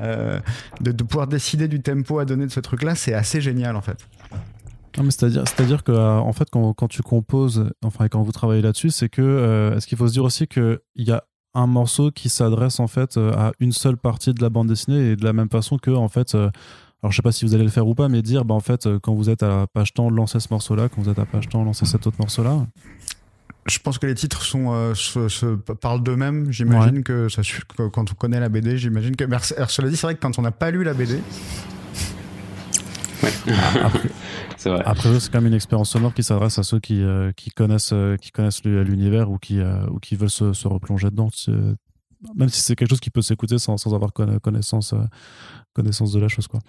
[0.00, 0.38] euh,
[0.80, 3.80] de, pouvoir décider du tempo à donner de ce truc là, c'est assez génial en
[3.80, 4.06] fait.
[4.94, 8.90] c'est-à-dire, c'est-à-dire que euh, en fait, quand, quand, tu composes, enfin, quand vous travaillez là-dessus,
[8.90, 12.80] c'est que est-ce qu'il faut se dire aussi qu'il y a un morceau qui s'adresse
[12.80, 15.78] en fait à une seule partie de la bande dessinée et de la même façon
[15.78, 16.36] que en fait
[17.06, 18.60] alors je sais pas si vous allez le faire ou pas, mais dire, bah, en
[18.60, 21.48] fait, quand vous êtes à page temps, lancez ce morceau-là, quand vous êtes à page
[21.48, 22.66] temps, lancez cet autre morceau-là.
[23.66, 26.50] Je pense que les titres sont, euh, se, se, parlent d'eux-mêmes.
[26.50, 27.02] J'imagine ouais.
[27.04, 29.22] que, ça, que quand on connaît la BD, j'imagine que.
[29.22, 31.20] Alors, cela dit, c'est vrai que quand on n'a pas lu la BD.
[33.22, 33.32] Ouais.
[33.82, 34.08] Après,
[34.56, 34.82] c'est vrai.
[34.84, 37.92] Après, c'est quand même une expérience sonore qui s'adresse à ceux qui, euh, qui connaissent,
[37.92, 41.30] euh, qui connaissent l'univers ou qui, euh, ou qui veulent se, se replonger dedans.
[42.34, 44.92] Même si c'est quelque chose qui peut s'écouter sans, sans avoir connaissance,
[45.72, 46.60] connaissance de la chose, quoi.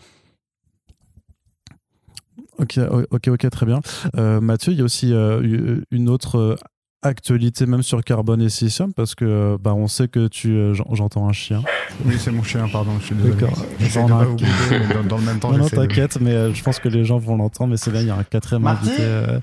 [2.60, 2.80] Ok,
[3.12, 3.80] ok, ok, très bien.
[4.18, 6.58] Euh, Mathieu, il y a aussi euh, une autre
[7.04, 11.28] actualité même sur Carbone et Silicium parce que bah, on sait que tu euh, j'entends
[11.28, 11.64] un chien.
[12.06, 13.36] Oui, c'est mon chien, pardon, je suis désolé.
[13.36, 13.66] D'accord.
[14.08, 16.24] Dans, dans, le même temps, non, non t'inquiète, de...
[16.24, 18.16] mais euh, je pense que les gens vont l'entendre, mais c'est bien, il y a
[18.16, 19.04] un quatrième Marty invité.
[19.04, 19.40] Euh...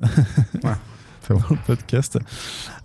[0.64, 0.70] ouais.
[1.28, 1.40] Bon.
[1.50, 2.18] le podcast.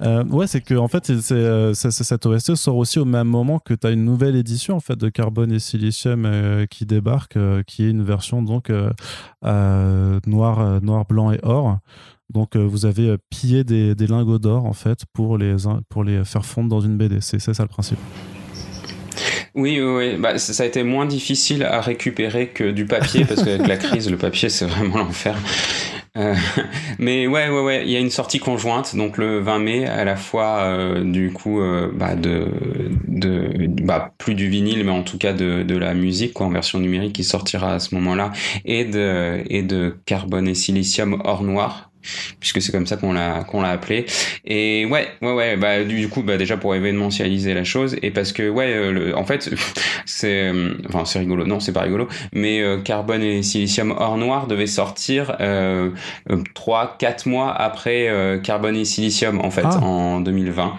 [0.01, 3.27] Euh, ouais, c'est que en fait, c'est, c'est, c'est, cette OST sort aussi au même
[3.27, 6.85] moment que tu as une nouvelle édition en fait de Carbone et Silicium euh, qui
[6.85, 8.71] débarque, euh, qui est une version donc
[9.41, 11.79] noir, noir, blanc et or.
[12.33, 15.55] Donc vous avez pillé des, des lingots d'or en fait pour les,
[15.89, 17.21] pour les faire fondre dans une BD.
[17.21, 17.99] C'est, c'est ça le principe.
[19.55, 20.17] Oui, oui, oui.
[20.17, 24.09] Bah, ça a été moins difficile à récupérer que du papier parce qu'avec la crise,
[24.09, 25.35] le papier c'est vraiment l'enfer.
[26.15, 26.35] Euh,
[26.99, 30.05] mais ouais, ouais, ouais, il y a une sortie conjointe, donc le 20 mai, à
[30.05, 32.47] la fois euh, du coup, euh, bah, de,
[33.07, 36.49] de, bah, plus du vinyle, mais en tout cas de, de la musique, quoi, en
[36.51, 38.31] version numérique qui sortira à ce moment-là,
[38.63, 41.91] et de, et de carbone et silicium hors noir,
[42.39, 44.05] puisque c'est comme ça qu'on l'a qu'on l'a appelé
[44.45, 48.31] et ouais ouais ouais bah du coup bah déjà pour événementialiser la chose et parce
[48.31, 49.53] que ouais le, en fait
[50.05, 50.51] c'est
[50.87, 54.67] enfin c'est rigolo non c'est pas rigolo mais euh, carbone et silicium hors noir devait
[54.67, 55.89] sortir euh,
[56.53, 59.79] 3 4 mois après euh, carbone et silicium en fait ah.
[59.79, 60.73] en 2020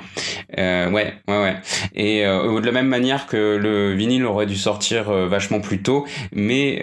[0.58, 1.56] euh, ouais ouais ouais
[1.94, 5.82] et euh, de la même manière que le vinyle aurait dû sortir euh, vachement plus
[5.82, 6.82] tôt mais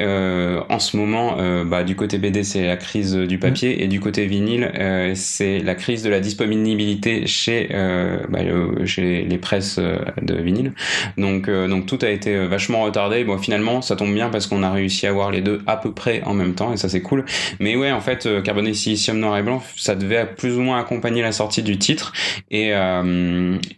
[0.69, 3.82] en ce moment bah du côté BD c'est la crise du papier mmh.
[3.82, 9.38] et du côté euh, c'est la crise de la disponibilité chez, euh, bah, euh, les
[9.38, 10.74] presses de vinyle.
[11.17, 11.50] Donc,
[11.86, 13.24] tout a été vachement retardé.
[13.24, 15.91] Bon, finalement, ça tombe bien parce qu'on a réussi à avoir les deux à peu
[15.91, 17.26] près en même temps et ça c'est cool.
[17.60, 21.22] Mais ouais, en fait, carboné silicium noir et blanc, ça devait plus ou moins accompagner
[21.22, 22.13] la sortie du titre
[22.50, 22.72] et,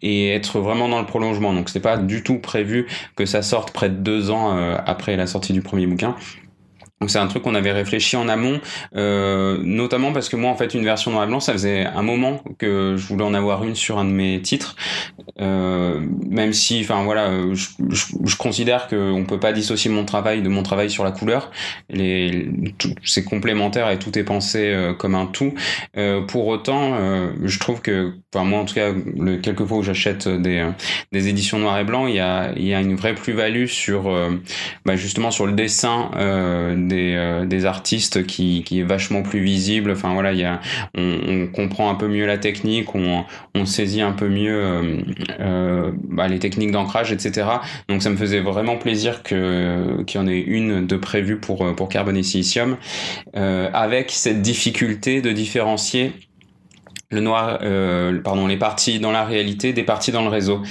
[0.02, 1.54] et être vraiment dans le prolongement.
[1.54, 5.28] Donc c'est pas du tout prévu que ça sorte près de deux ans après la
[5.28, 6.16] sortie du premier bouquin.
[7.04, 8.62] Donc c'est un truc qu'on avait réfléchi en amont,
[8.96, 12.02] euh, notamment parce que moi en fait une version noir et blanc, ça faisait un
[12.02, 14.78] moment que je voulais en avoir une sur un de mes titres,
[15.42, 20.42] euh, même si, enfin voilà, je, je, je considère qu'on peut pas dissocier mon travail
[20.42, 21.52] de mon travail sur la couleur.
[23.04, 25.54] C'est complémentaire et tout est pensé euh, comme un tout.
[25.98, 29.80] Euh, pour autant, euh, je trouve que, enfin moi en tout cas, le, quelques fois
[29.80, 30.66] où j'achète des,
[31.12, 34.10] des éditions noir et blanc, il y a, y a une vraie plus-value sur,
[34.86, 36.12] bah, justement sur le dessin
[36.94, 39.92] des, des artistes qui, est vachement plus visible.
[39.92, 40.60] Enfin voilà,
[40.96, 43.26] on, comprend un peu mieux la technique, on,
[43.66, 45.04] saisit un peu mieux
[46.10, 47.48] bah, les techniques d'ancrage, etc.
[47.90, 51.76] Donc ça me faisait vraiment plaisir que qu'il y en ait une de prévue pour
[51.76, 52.78] pour Carbon et Silicium,
[53.34, 56.14] avec cette difficulté de différencier
[57.16, 60.62] euh, les parties dans la réalité des parties dans le réseau.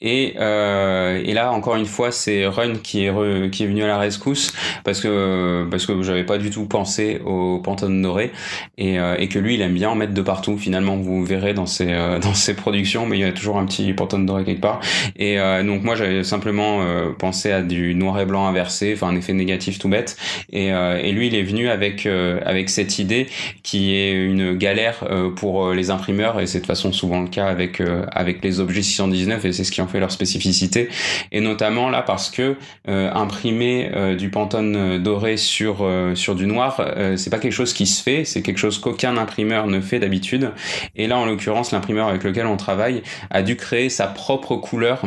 [0.00, 3.88] Et, euh, et là, encore une fois, c'est Run qui est, qui est venu à
[3.88, 4.52] la rescousse
[4.84, 8.30] parce que parce que j'avais pas du tout pensé au Pantone doré
[8.76, 10.56] et, euh, et que lui, il aime bien en mettre de partout.
[10.56, 13.66] Finalement, vous verrez dans ses euh, dans ses productions, mais il y a toujours un
[13.66, 14.80] petit Pantone doré quelque part.
[15.16, 16.80] Et euh, donc moi, j'avais simplement
[17.18, 20.16] pensé à du noir et blanc inversé, enfin un effet négatif tout bête.
[20.52, 23.26] Et, et lui, il est venu avec avec cette idée
[23.62, 25.04] qui est une galère
[25.36, 27.82] pour les imprimeurs et c'est de façon souvent le cas avec
[28.12, 30.88] avec les objets 619 et c'est ce qui en fait leur spécificité
[31.32, 32.56] et notamment là parce que
[32.88, 36.80] euh, imprimer euh, du pantone euh, doré sur sur du noir
[37.16, 38.24] c'est pas quelque chose qui se fait.
[38.24, 40.52] C'est quelque chose qu'aucun imprimeur ne fait d'habitude.
[40.96, 45.02] Et là en l'occurrence l'imprimeur avec lequel on travaille a dû créer sa propre couleur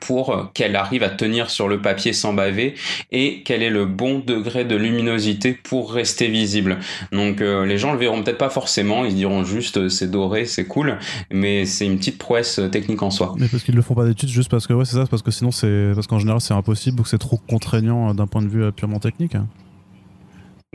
[0.00, 2.74] pour qu'elle arrive à tenir sur le papier sans baver
[3.12, 6.78] et quel est le bon degré de luminosité pour rester visible.
[7.12, 10.44] Donc euh, les gens le verront peut-être pas forcément, ils diront juste euh, c'est doré,
[10.44, 10.98] c'est cool,
[11.32, 13.34] mais c'est une petite prouesse euh, technique en soi.
[13.38, 15.30] Mais parce qu'ils le font pas d'études juste parce que ouais c'est ça, parce que
[15.30, 18.48] sinon c'est parce qu'en général c'est impossible ou que c'est trop contraignant d'un point de
[18.48, 19.36] vue purement technique.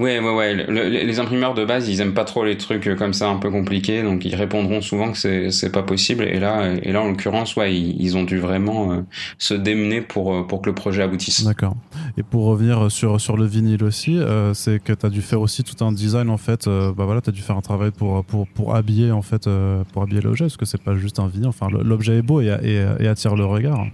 [0.01, 0.55] Ouais, ouais, ouais.
[0.89, 3.51] les imprimeurs de base, ils aiment pas trop les trucs euh, comme ça un peu
[3.51, 6.23] compliqués, donc ils répondront souvent que c'est pas possible.
[6.23, 9.01] Et là, et là en l'occurrence, ouais, ils, ont dû vraiment euh,
[9.37, 11.43] se démener pour euh, pour que le projet aboutisse.
[11.43, 11.75] D'accord.
[12.17, 14.19] Et pour revenir sur sur le vinyle aussi,
[14.53, 16.67] c'est que tu as dû faire aussi tout un design en fait.
[16.67, 19.47] bah voilà, tu as dû faire un travail pour pour pour habiller en fait
[19.93, 21.49] pour habiller l'objet, parce que c'est pas juste un vinyle.
[21.49, 22.49] Enfin, l'objet est beau et
[23.07, 23.85] attire le regard.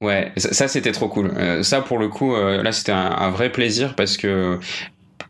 [0.00, 1.26] Ouais, ça, c'était trop cool.
[1.36, 4.58] Euh, ça pour le coup, euh, là c'était un, un, vrai plaisir parce que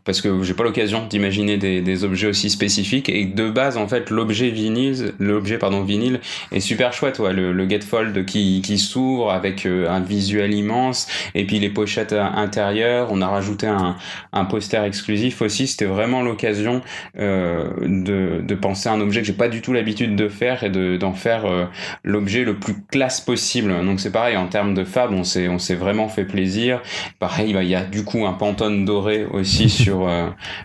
[0.03, 3.09] parce que j'ai pas l'occasion d'imaginer des, des, objets aussi spécifiques.
[3.09, 6.19] Et de base en fait l'objet vinyle l'objet pardon vinyle
[6.51, 7.33] est super chouette ouais.
[7.33, 11.07] Le, le Getfold qui, qui s'ouvre avec euh, un visuel immense.
[11.35, 13.09] Et puis les pochettes intérieures.
[13.11, 13.95] On a rajouté un,
[14.33, 15.67] un poster exclusif aussi.
[15.67, 16.81] C'était vraiment l'occasion
[17.19, 20.63] euh, de, de penser à un objet que j'ai pas du tout l'habitude de faire
[20.63, 21.65] et de d'en faire euh,
[22.03, 23.73] l'objet le plus classe possible.
[23.85, 26.81] Donc c'est pareil en termes de fab on s'est on s'est vraiment fait plaisir.
[27.19, 29.90] Pareil bah, il y a du coup un pantone doré aussi sur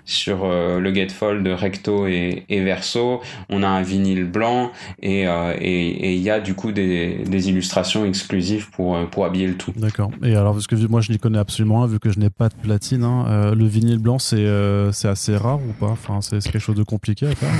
[0.04, 3.20] sur, euh, euh, le Getfold recto et, verso.
[3.48, 4.70] On a un vinyle blanc
[5.02, 9.72] et euh, il y a du coup des, illustrations exclusives pour, habiller le tout.
[9.76, 10.10] D'accord.
[10.22, 12.48] Et alors, parce que moi je n'y connais absolument rien, vu que je n'ai pas
[12.48, 14.46] de platine, hein, le vinyle blanc c'est
[14.92, 15.90] c'est assez rare ou pas?
[15.90, 17.50] Enfin, c'est quelque chose de compliqué à faire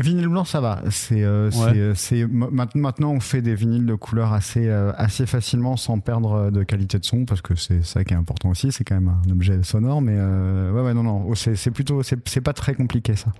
[0.00, 0.82] Vinyle blanc, ça va.
[0.90, 1.50] C'est, euh,
[1.94, 6.50] c'est, maintenant on fait des vinyles de couleur assez, euh, assez facilement sans perdre euh,
[6.52, 8.70] de qualité de son parce que c'est ça qui est important aussi.
[8.70, 12.40] C'est quand même un objet sonore, mais ouais, ouais, non, non, oh, c'est, plutôt, c'est,
[12.40, 13.32] pas très compliqué ça.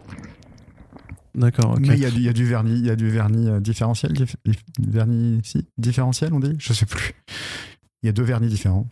[1.36, 1.78] D'accord.
[1.78, 4.12] Mais il y, a du, y a du vernis, il y a du vernis différentiel,
[4.80, 7.12] vernis, si, différentiel, on dit, je sais plus.
[8.02, 8.88] Il y a deux vernis différents.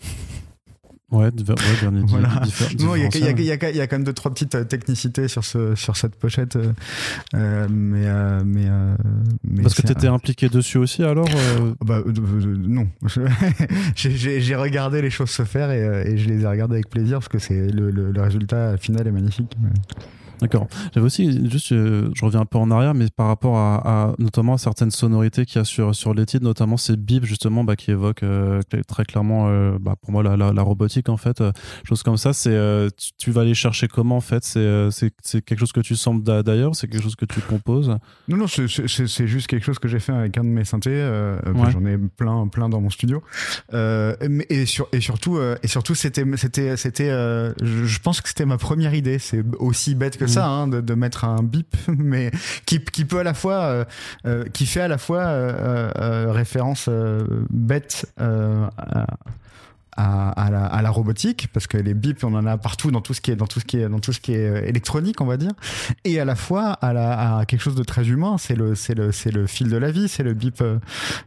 [1.12, 2.42] Ouais, dernier voilà.
[2.72, 6.56] Il y, a quand même deux, trois petites euh, technicités sur, ce, sur cette pochette.
[6.56, 6.72] Euh,
[7.34, 11.28] euh mais, euh, mais, Parce que tu étais impliqué dessus aussi alors
[11.84, 12.02] bah,
[12.58, 12.88] Non.
[13.94, 17.28] J'ai regardé les choses se faire et, et, je les ai regardées avec plaisir parce
[17.28, 19.56] que c'est le, le, le, résultat final est magnifique.
[20.40, 20.66] D'accord.
[20.94, 24.58] J'avais aussi, juste, euh, je reviens un peu en arrière, mais par rapport à, notamment
[24.58, 27.90] certaines sonorités qu'il y a sur, sur les titres, notamment ces bips justement bah, qui
[27.90, 31.42] évoquent euh, très clairement, euh, bah, pour moi, la, la, robotique en fait,
[31.84, 32.32] choses comme ça.
[32.32, 32.56] C'est,
[33.18, 36.74] tu, vas aller chercher comment en fait C'est, c'est, quelque chose que tu sembles d'ailleurs
[36.74, 37.96] C'est quelque chose que tu composes?
[38.28, 38.66] Non, non, c'est,
[39.26, 41.06] juste quelque chose que j'ai fait avec un de mes synthés.
[41.72, 43.22] J'en ai plein, plein dans mon studio.
[43.72, 48.94] et, sur, et surtout, et surtout, c'était, c'était, c'était, je pense que c'était ma première
[48.94, 49.18] idée.
[49.18, 52.30] C'est aussi bête que ça, hein, de, mettre un bip, mais
[52.64, 53.84] qui, qui peut à la fois, euh,
[54.26, 56.88] euh, qui fait à la fois euh, référence
[57.50, 58.68] bête à,
[59.96, 63.14] à, la, à, la, robotique parce que les bips on en a partout dans tout
[63.14, 65.24] ce qui est dans tout ce qui est dans tout ce qui est électronique on
[65.24, 65.52] va dire
[66.04, 68.94] et à la fois à, la, à quelque chose de très humain c'est le c'est
[68.94, 70.62] le c'est le fil de la vie c'est le bip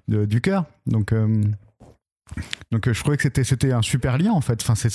[0.08, 0.66] du cœur.
[0.86, 1.14] Donc
[2.72, 4.62] donc je trouvais que c'était c'était un super lien en fait.
[4.62, 4.90] Enfin c'est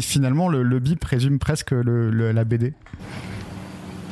[0.00, 2.74] finalement le, le bip résume presque le, la BD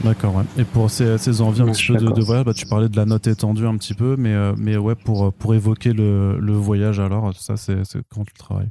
[0.05, 0.45] D'accord, ouais.
[0.57, 2.97] Et pour ces, ces envies un petit peu de, de, voyage, bah, tu parlais de
[2.97, 6.53] la note étendue un petit peu, mais, euh, mais ouais, pour, pour évoquer le, le
[6.53, 8.71] voyage, alors, ça, c'est quand tu travailles?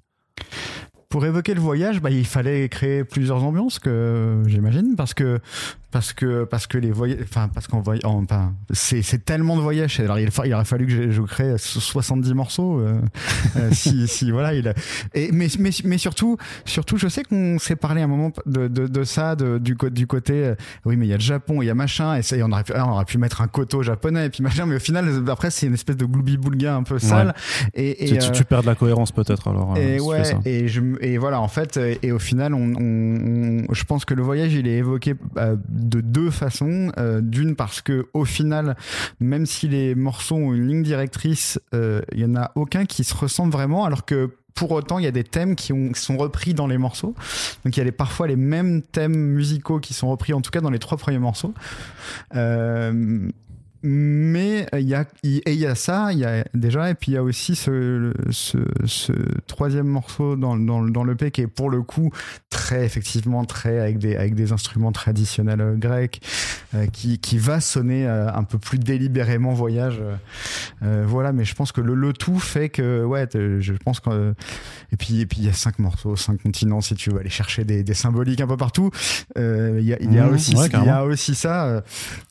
[1.09, 5.39] Pour évoquer le voyage, bah, il fallait créer plusieurs ambiances, que j'imagine, parce que
[5.91, 9.99] parce que parce que les voyages enfin parce qu'en enfin, c'est c'est tellement de voyages.
[10.01, 12.99] Alors il, il aurait fallu que je, crée 70 morceaux euh,
[13.55, 14.73] euh, si si voilà il a,
[15.13, 18.87] et mais mais mais surtout surtout je sais qu'on s'est parlé un moment de, de,
[18.87, 21.67] de ça de, du du côté euh, oui mais il y a le Japon il
[21.67, 24.25] y a machin et ça on aurait pu on aurait pu mettre un koto japonais
[24.25, 26.99] et puis machin mais au final après c'est une espèce de gloubi boulga un peu
[26.99, 27.33] sale
[27.73, 31.17] et, et tu, tu, perds de la cohérence peut-être alors et ouais et je et
[31.17, 34.77] voilà en fait et au final on, on, je pense que le voyage il est
[34.77, 35.15] évoqué
[35.77, 36.91] de deux façons.
[36.97, 38.75] Euh, d'une parce que au final,
[39.19, 43.03] même si les morceaux ont une ligne directrice, euh, il y en a aucun qui
[43.03, 46.17] se ressemble vraiment, alors que pour autant, il y a des thèmes qui, ont, sont
[46.17, 47.13] repris dans les morceaux.
[47.63, 50.49] Donc il y a les, parfois les mêmes thèmes musicaux qui sont repris, en tout
[50.49, 51.53] cas dans les trois premiers morceaux.
[52.35, 53.29] Euh,
[53.83, 57.11] mais il y a et il y a ça il y a déjà et puis
[57.11, 58.13] il y a aussi ce,
[59.47, 62.11] troisième morceau dans, dans, dans l'EP qui est pour le coup
[62.49, 66.21] très effectivement très avec des avec des instruments traditionnels euh, grecs
[66.75, 70.01] euh, qui, qui va sonner euh, un peu plus délibérément voyage
[70.81, 71.33] voilà.
[71.33, 74.33] Mais je pense que le, le tout fait que ouais je pense que
[74.91, 77.29] et puis et puis il y a cinq morceaux cinq continents si tu veux aller
[77.29, 78.91] chercher des, des symboliques un peu partout
[79.35, 79.41] il
[79.81, 81.83] y a, il y a mmh, aussi il y a aussi ça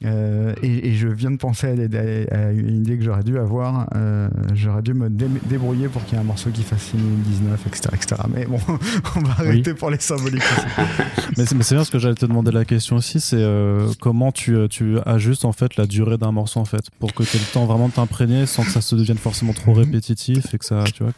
[0.03, 3.89] et, et je viens de penser à, une idée que j'aurais dû avoir.
[3.95, 7.89] Euh, j'aurais dû me débrouiller pour qu'il y ait un morceau qui fasse 2019, etc.,
[7.95, 8.23] etc.
[8.33, 8.59] Mais bon,
[9.17, 10.43] on va arrêter pour les symboliques.
[11.37, 14.57] mais c'est bien ce que j'allais te demander la question aussi, c'est euh, comment tu,
[14.57, 17.41] euh, tu ajustes en fait la durée d'un morceau en fait pour que tu aies
[17.41, 19.81] le temps vraiment de t'imprégner sans que ça se devienne forcément trop mhm.
[19.81, 21.13] répétitif et que ça, tu vois.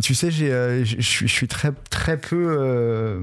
[0.00, 3.20] Tu, sais, je suis très très peu,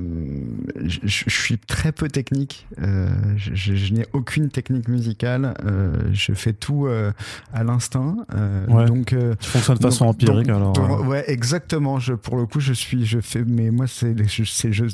[0.84, 2.68] je suis très peu technique.
[2.78, 5.54] je n'ai aucune technique musicale.
[5.66, 7.12] Euh, je fais tout euh,
[7.54, 8.18] à l'instinct.
[8.34, 11.06] Euh, donc, tu fonctionnes de façon empirique alors.
[11.08, 12.00] ouais, exactement.
[12.00, 14.16] Je, pour le coup, je suis, je fais, mais moi, c'est,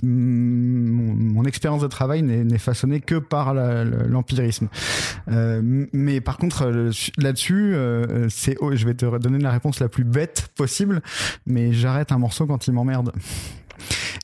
[0.03, 4.67] mon, mon, expérience de travail n'est façonnée que par l'empirisme.
[5.27, 7.75] mais par contre, là-dessus,
[8.29, 11.01] c'est, oh, je vais te donner la réponse la plus bête possible,
[11.45, 13.11] mais j'arrête un morceau quand il m'emmerde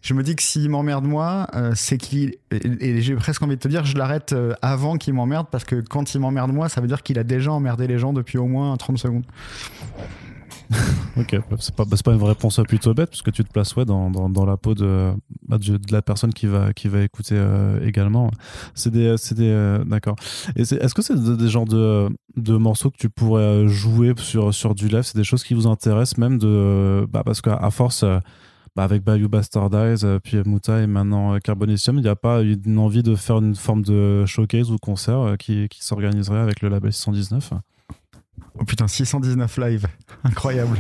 [0.06, 2.36] je me dis que s'il m'emmerde moi, euh, c'est qu'il.
[2.52, 5.82] Et, j'ai presque envie de te dire, je l'arrête euh, avant qu'il m'emmerde, parce que
[5.82, 8.45] quand il m'emmerde moi, ça veut dire qu'il a déjà emmerdé les gens depuis au
[8.45, 9.26] moins 30 secondes.
[11.17, 14.10] Ok, c'est pas, pas une réponse plutôt bête, parce que tu te places ouais, dans,
[14.10, 15.12] dans, la peau de,
[15.47, 18.32] bah, de, la personne qui va, qui va écouter euh, également.
[18.73, 19.15] C'est des.
[19.32, 20.15] des D'accord.
[20.56, 24.88] Est-ce que c'est des, genres de, de morceaux que tu pourrais jouer sur, sur du
[24.88, 25.04] live?
[25.04, 27.08] C'est des choses qui vous intéressent, même de.
[27.12, 28.06] Bah, parce qu'à force
[28.75, 32.41] bah, avec Bayou Bastardize, euh, puis Muta et maintenant euh, Carbonicium, il n'y a pas
[32.41, 36.62] une envie de faire une forme de showcase ou concert euh, qui, qui s'organiserait avec
[36.62, 37.54] le label 619
[38.60, 39.86] Oh putain, 619 live,
[40.24, 40.78] incroyable.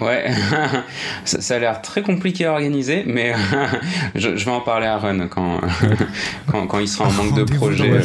[0.00, 0.30] Ouais,
[1.24, 3.34] ça, a l'air très compliqué à organiser, mais
[4.14, 5.60] je, vais en parler à Run quand,
[6.46, 7.90] quand, quand il sera en manque de projet.
[7.90, 8.02] Euh,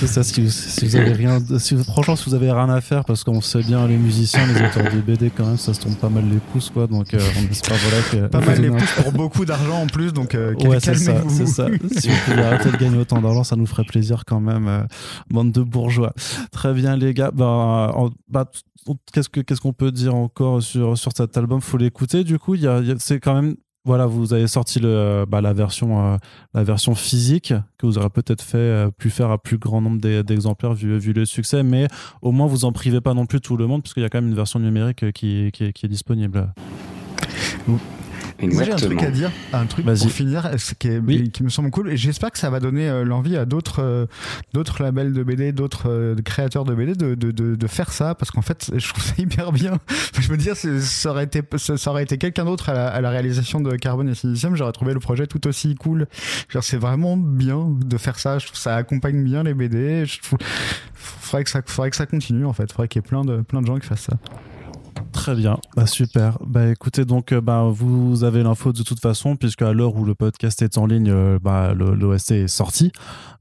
[0.00, 3.24] c'est ça, si vous, avez rien, si, franchement, si vous avez rien à faire, parce
[3.24, 6.08] qu'on sait bien, les musiciens, les auteurs de BD, quand même, ça se tombe pas
[6.08, 6.86] mal les pouces, quoi.
[6.86, 8.28] Donc, euh, on espère voilà que.
[8.28, 11.46] Pas mal les pouces pour beaucoup d'argent en plus, donc euh, ouais, c'est ça, c'est
[11.46, 11.66] ça.
[11.96, 14.86] Si vous pouvez arrêter de gagner autant d'argent, ça nous ferait plaisir quand même,
[15.30, 16.12] bande de bourgeois.
[16.50, 17.30] Très bien, les gars.
[17.32, 17.94] Bah,
[18.28, 18.50] bah
[19.12, 21.60] qu'est-ce que qu'est-ce qu'on peut dire encore sur sur cet album?
[21.60, 22.24] Faut l'écouter.
[22.24, 25.52] Du coup, il y a, c'est quand même voilà, vous avez sorti le, bah, la
[25.52, 26.16] version euh,
[26.54, 30.00] la version physique que vous aurez peut-être fait euh, plus faire à plus grand nombre
[30.22, 31.86] d'exemplaires vu, vu le succès, mais
[32.20, 34.20] au moins vous en privez pas non plus tout le monde puisqu'il y a quand
[34.20, 36.52] même une version numérique qui, qui, qui est disponible.
[38.42, 41.90] Moi j'ai un truc à dire, un truc pour finir, qui, qui me semble cool,
[41.90, 44.06] et j'espère que ça va donner euh, l'envie à d'autres euh,
[44.52, 48.14] d'autres labels de BD, d'autres euh, créateurs de BD de, de, de, de faire ça,
[48.14, 49.78] parce qu'en fait je trouve ça hyper bien.
[50.20, 53.74] je me dire, ça aurait été, ça aurait été quelqu'un d'autre à, la réalisation de
[53.76, 56.06] Carbone et Silicium, j'aurais trouvé le projet tout aussi cool.
[56.48, 60.20] Genre c'est vraiment bien de faire ça, je trouve ça accompagne bien les BD, je
[60.20, 60.38] trouve,
[60.94, 63.40] faudrait que ça, faudrait que ça continue en fait, faudrait qu'il y ait plein de,
[63.40, 64.18] plein de gens qui fassent ça.
[65.16, 66.38] Très bien, bah, super.
[66.46, 70.04] Bah écoutez, donc euh, bah, vous avez l'info de toute façon, puisque à l'heure où
[70.04, 72.92] le podcast est en ligne, euh, bah, l'OST est sorti.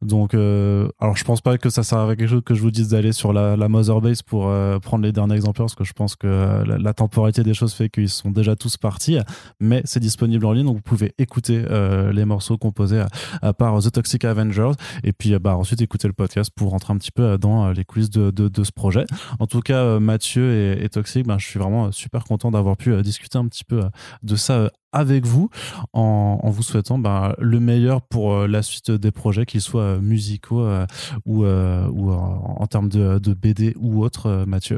[0.01, 2.71] Donc, euh, alors je pense pas que ça sert à quelque chose que je vous
[2.71, 4.49] dise d'aller sur la, la Mother Base pour
[4.81, 8.09] prendre les derniers exemplaires, parce que je pense que la, temporalité des choses fait qu'ils
[8.09, 9.17] sont déjà tous partis,
[9.59, 11.65] mais c'est disponible en ligne, donc vous pouvez écouter
[12.13, 13.03] les morceaux composés
[13.41, 14.71] à, par The Toxic Avengers,
[15.03, 18.11] et puis bah, ensuite écouter le podcast pour rentrer un petit peu dans les coulisses
[18.11, 19.05] de, de, ce projet.
[19.39, 22.91] En tout cas, Mathieu et, et Toxic, bah, je suis vraiment super content d'avoir pu
[22.91, 23.89] euh, discuter un petit peu euh,
[24.23, 25.49] de ça euh, avec vous
[25.91, 30.65] en, vous souhaitant bah, le meilleur pour la suite des projets, qu'ils soient musicaux
[31.25, 34.77] ou, ou en, termes de, BD ou autre, Mathieu.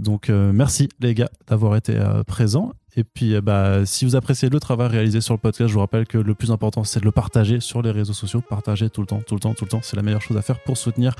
[0.00, 4.88] Donc merci les gars d'avoir été présents Et puis, bah, si vous appréciez le travail
[4.88, 7.60] réalisé sur le podcast, je vous rappelle que le plus important, c'est de le partager
[7.60, 8.42] sur les réseaux sociaux.
[8.42, 9.80] Partager tout le temps, tout le temps, tout le temps.
[9.82, 11.14] C'est la meilleure chose à faire pour soutenir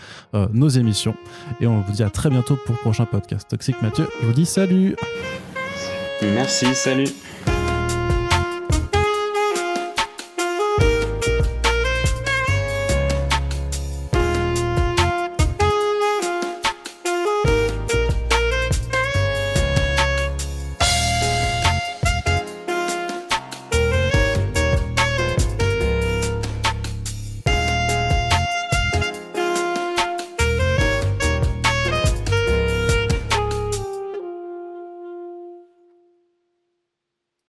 [0.53, 1.14] nos émissions.
[1.61, 3.49] Et on vous dit à très bientôt pour le prochain podcast.
[3.49, 4.97] Toxique Mathieu, je vous dis salut.
[6.23, 7.09] Merci, salut.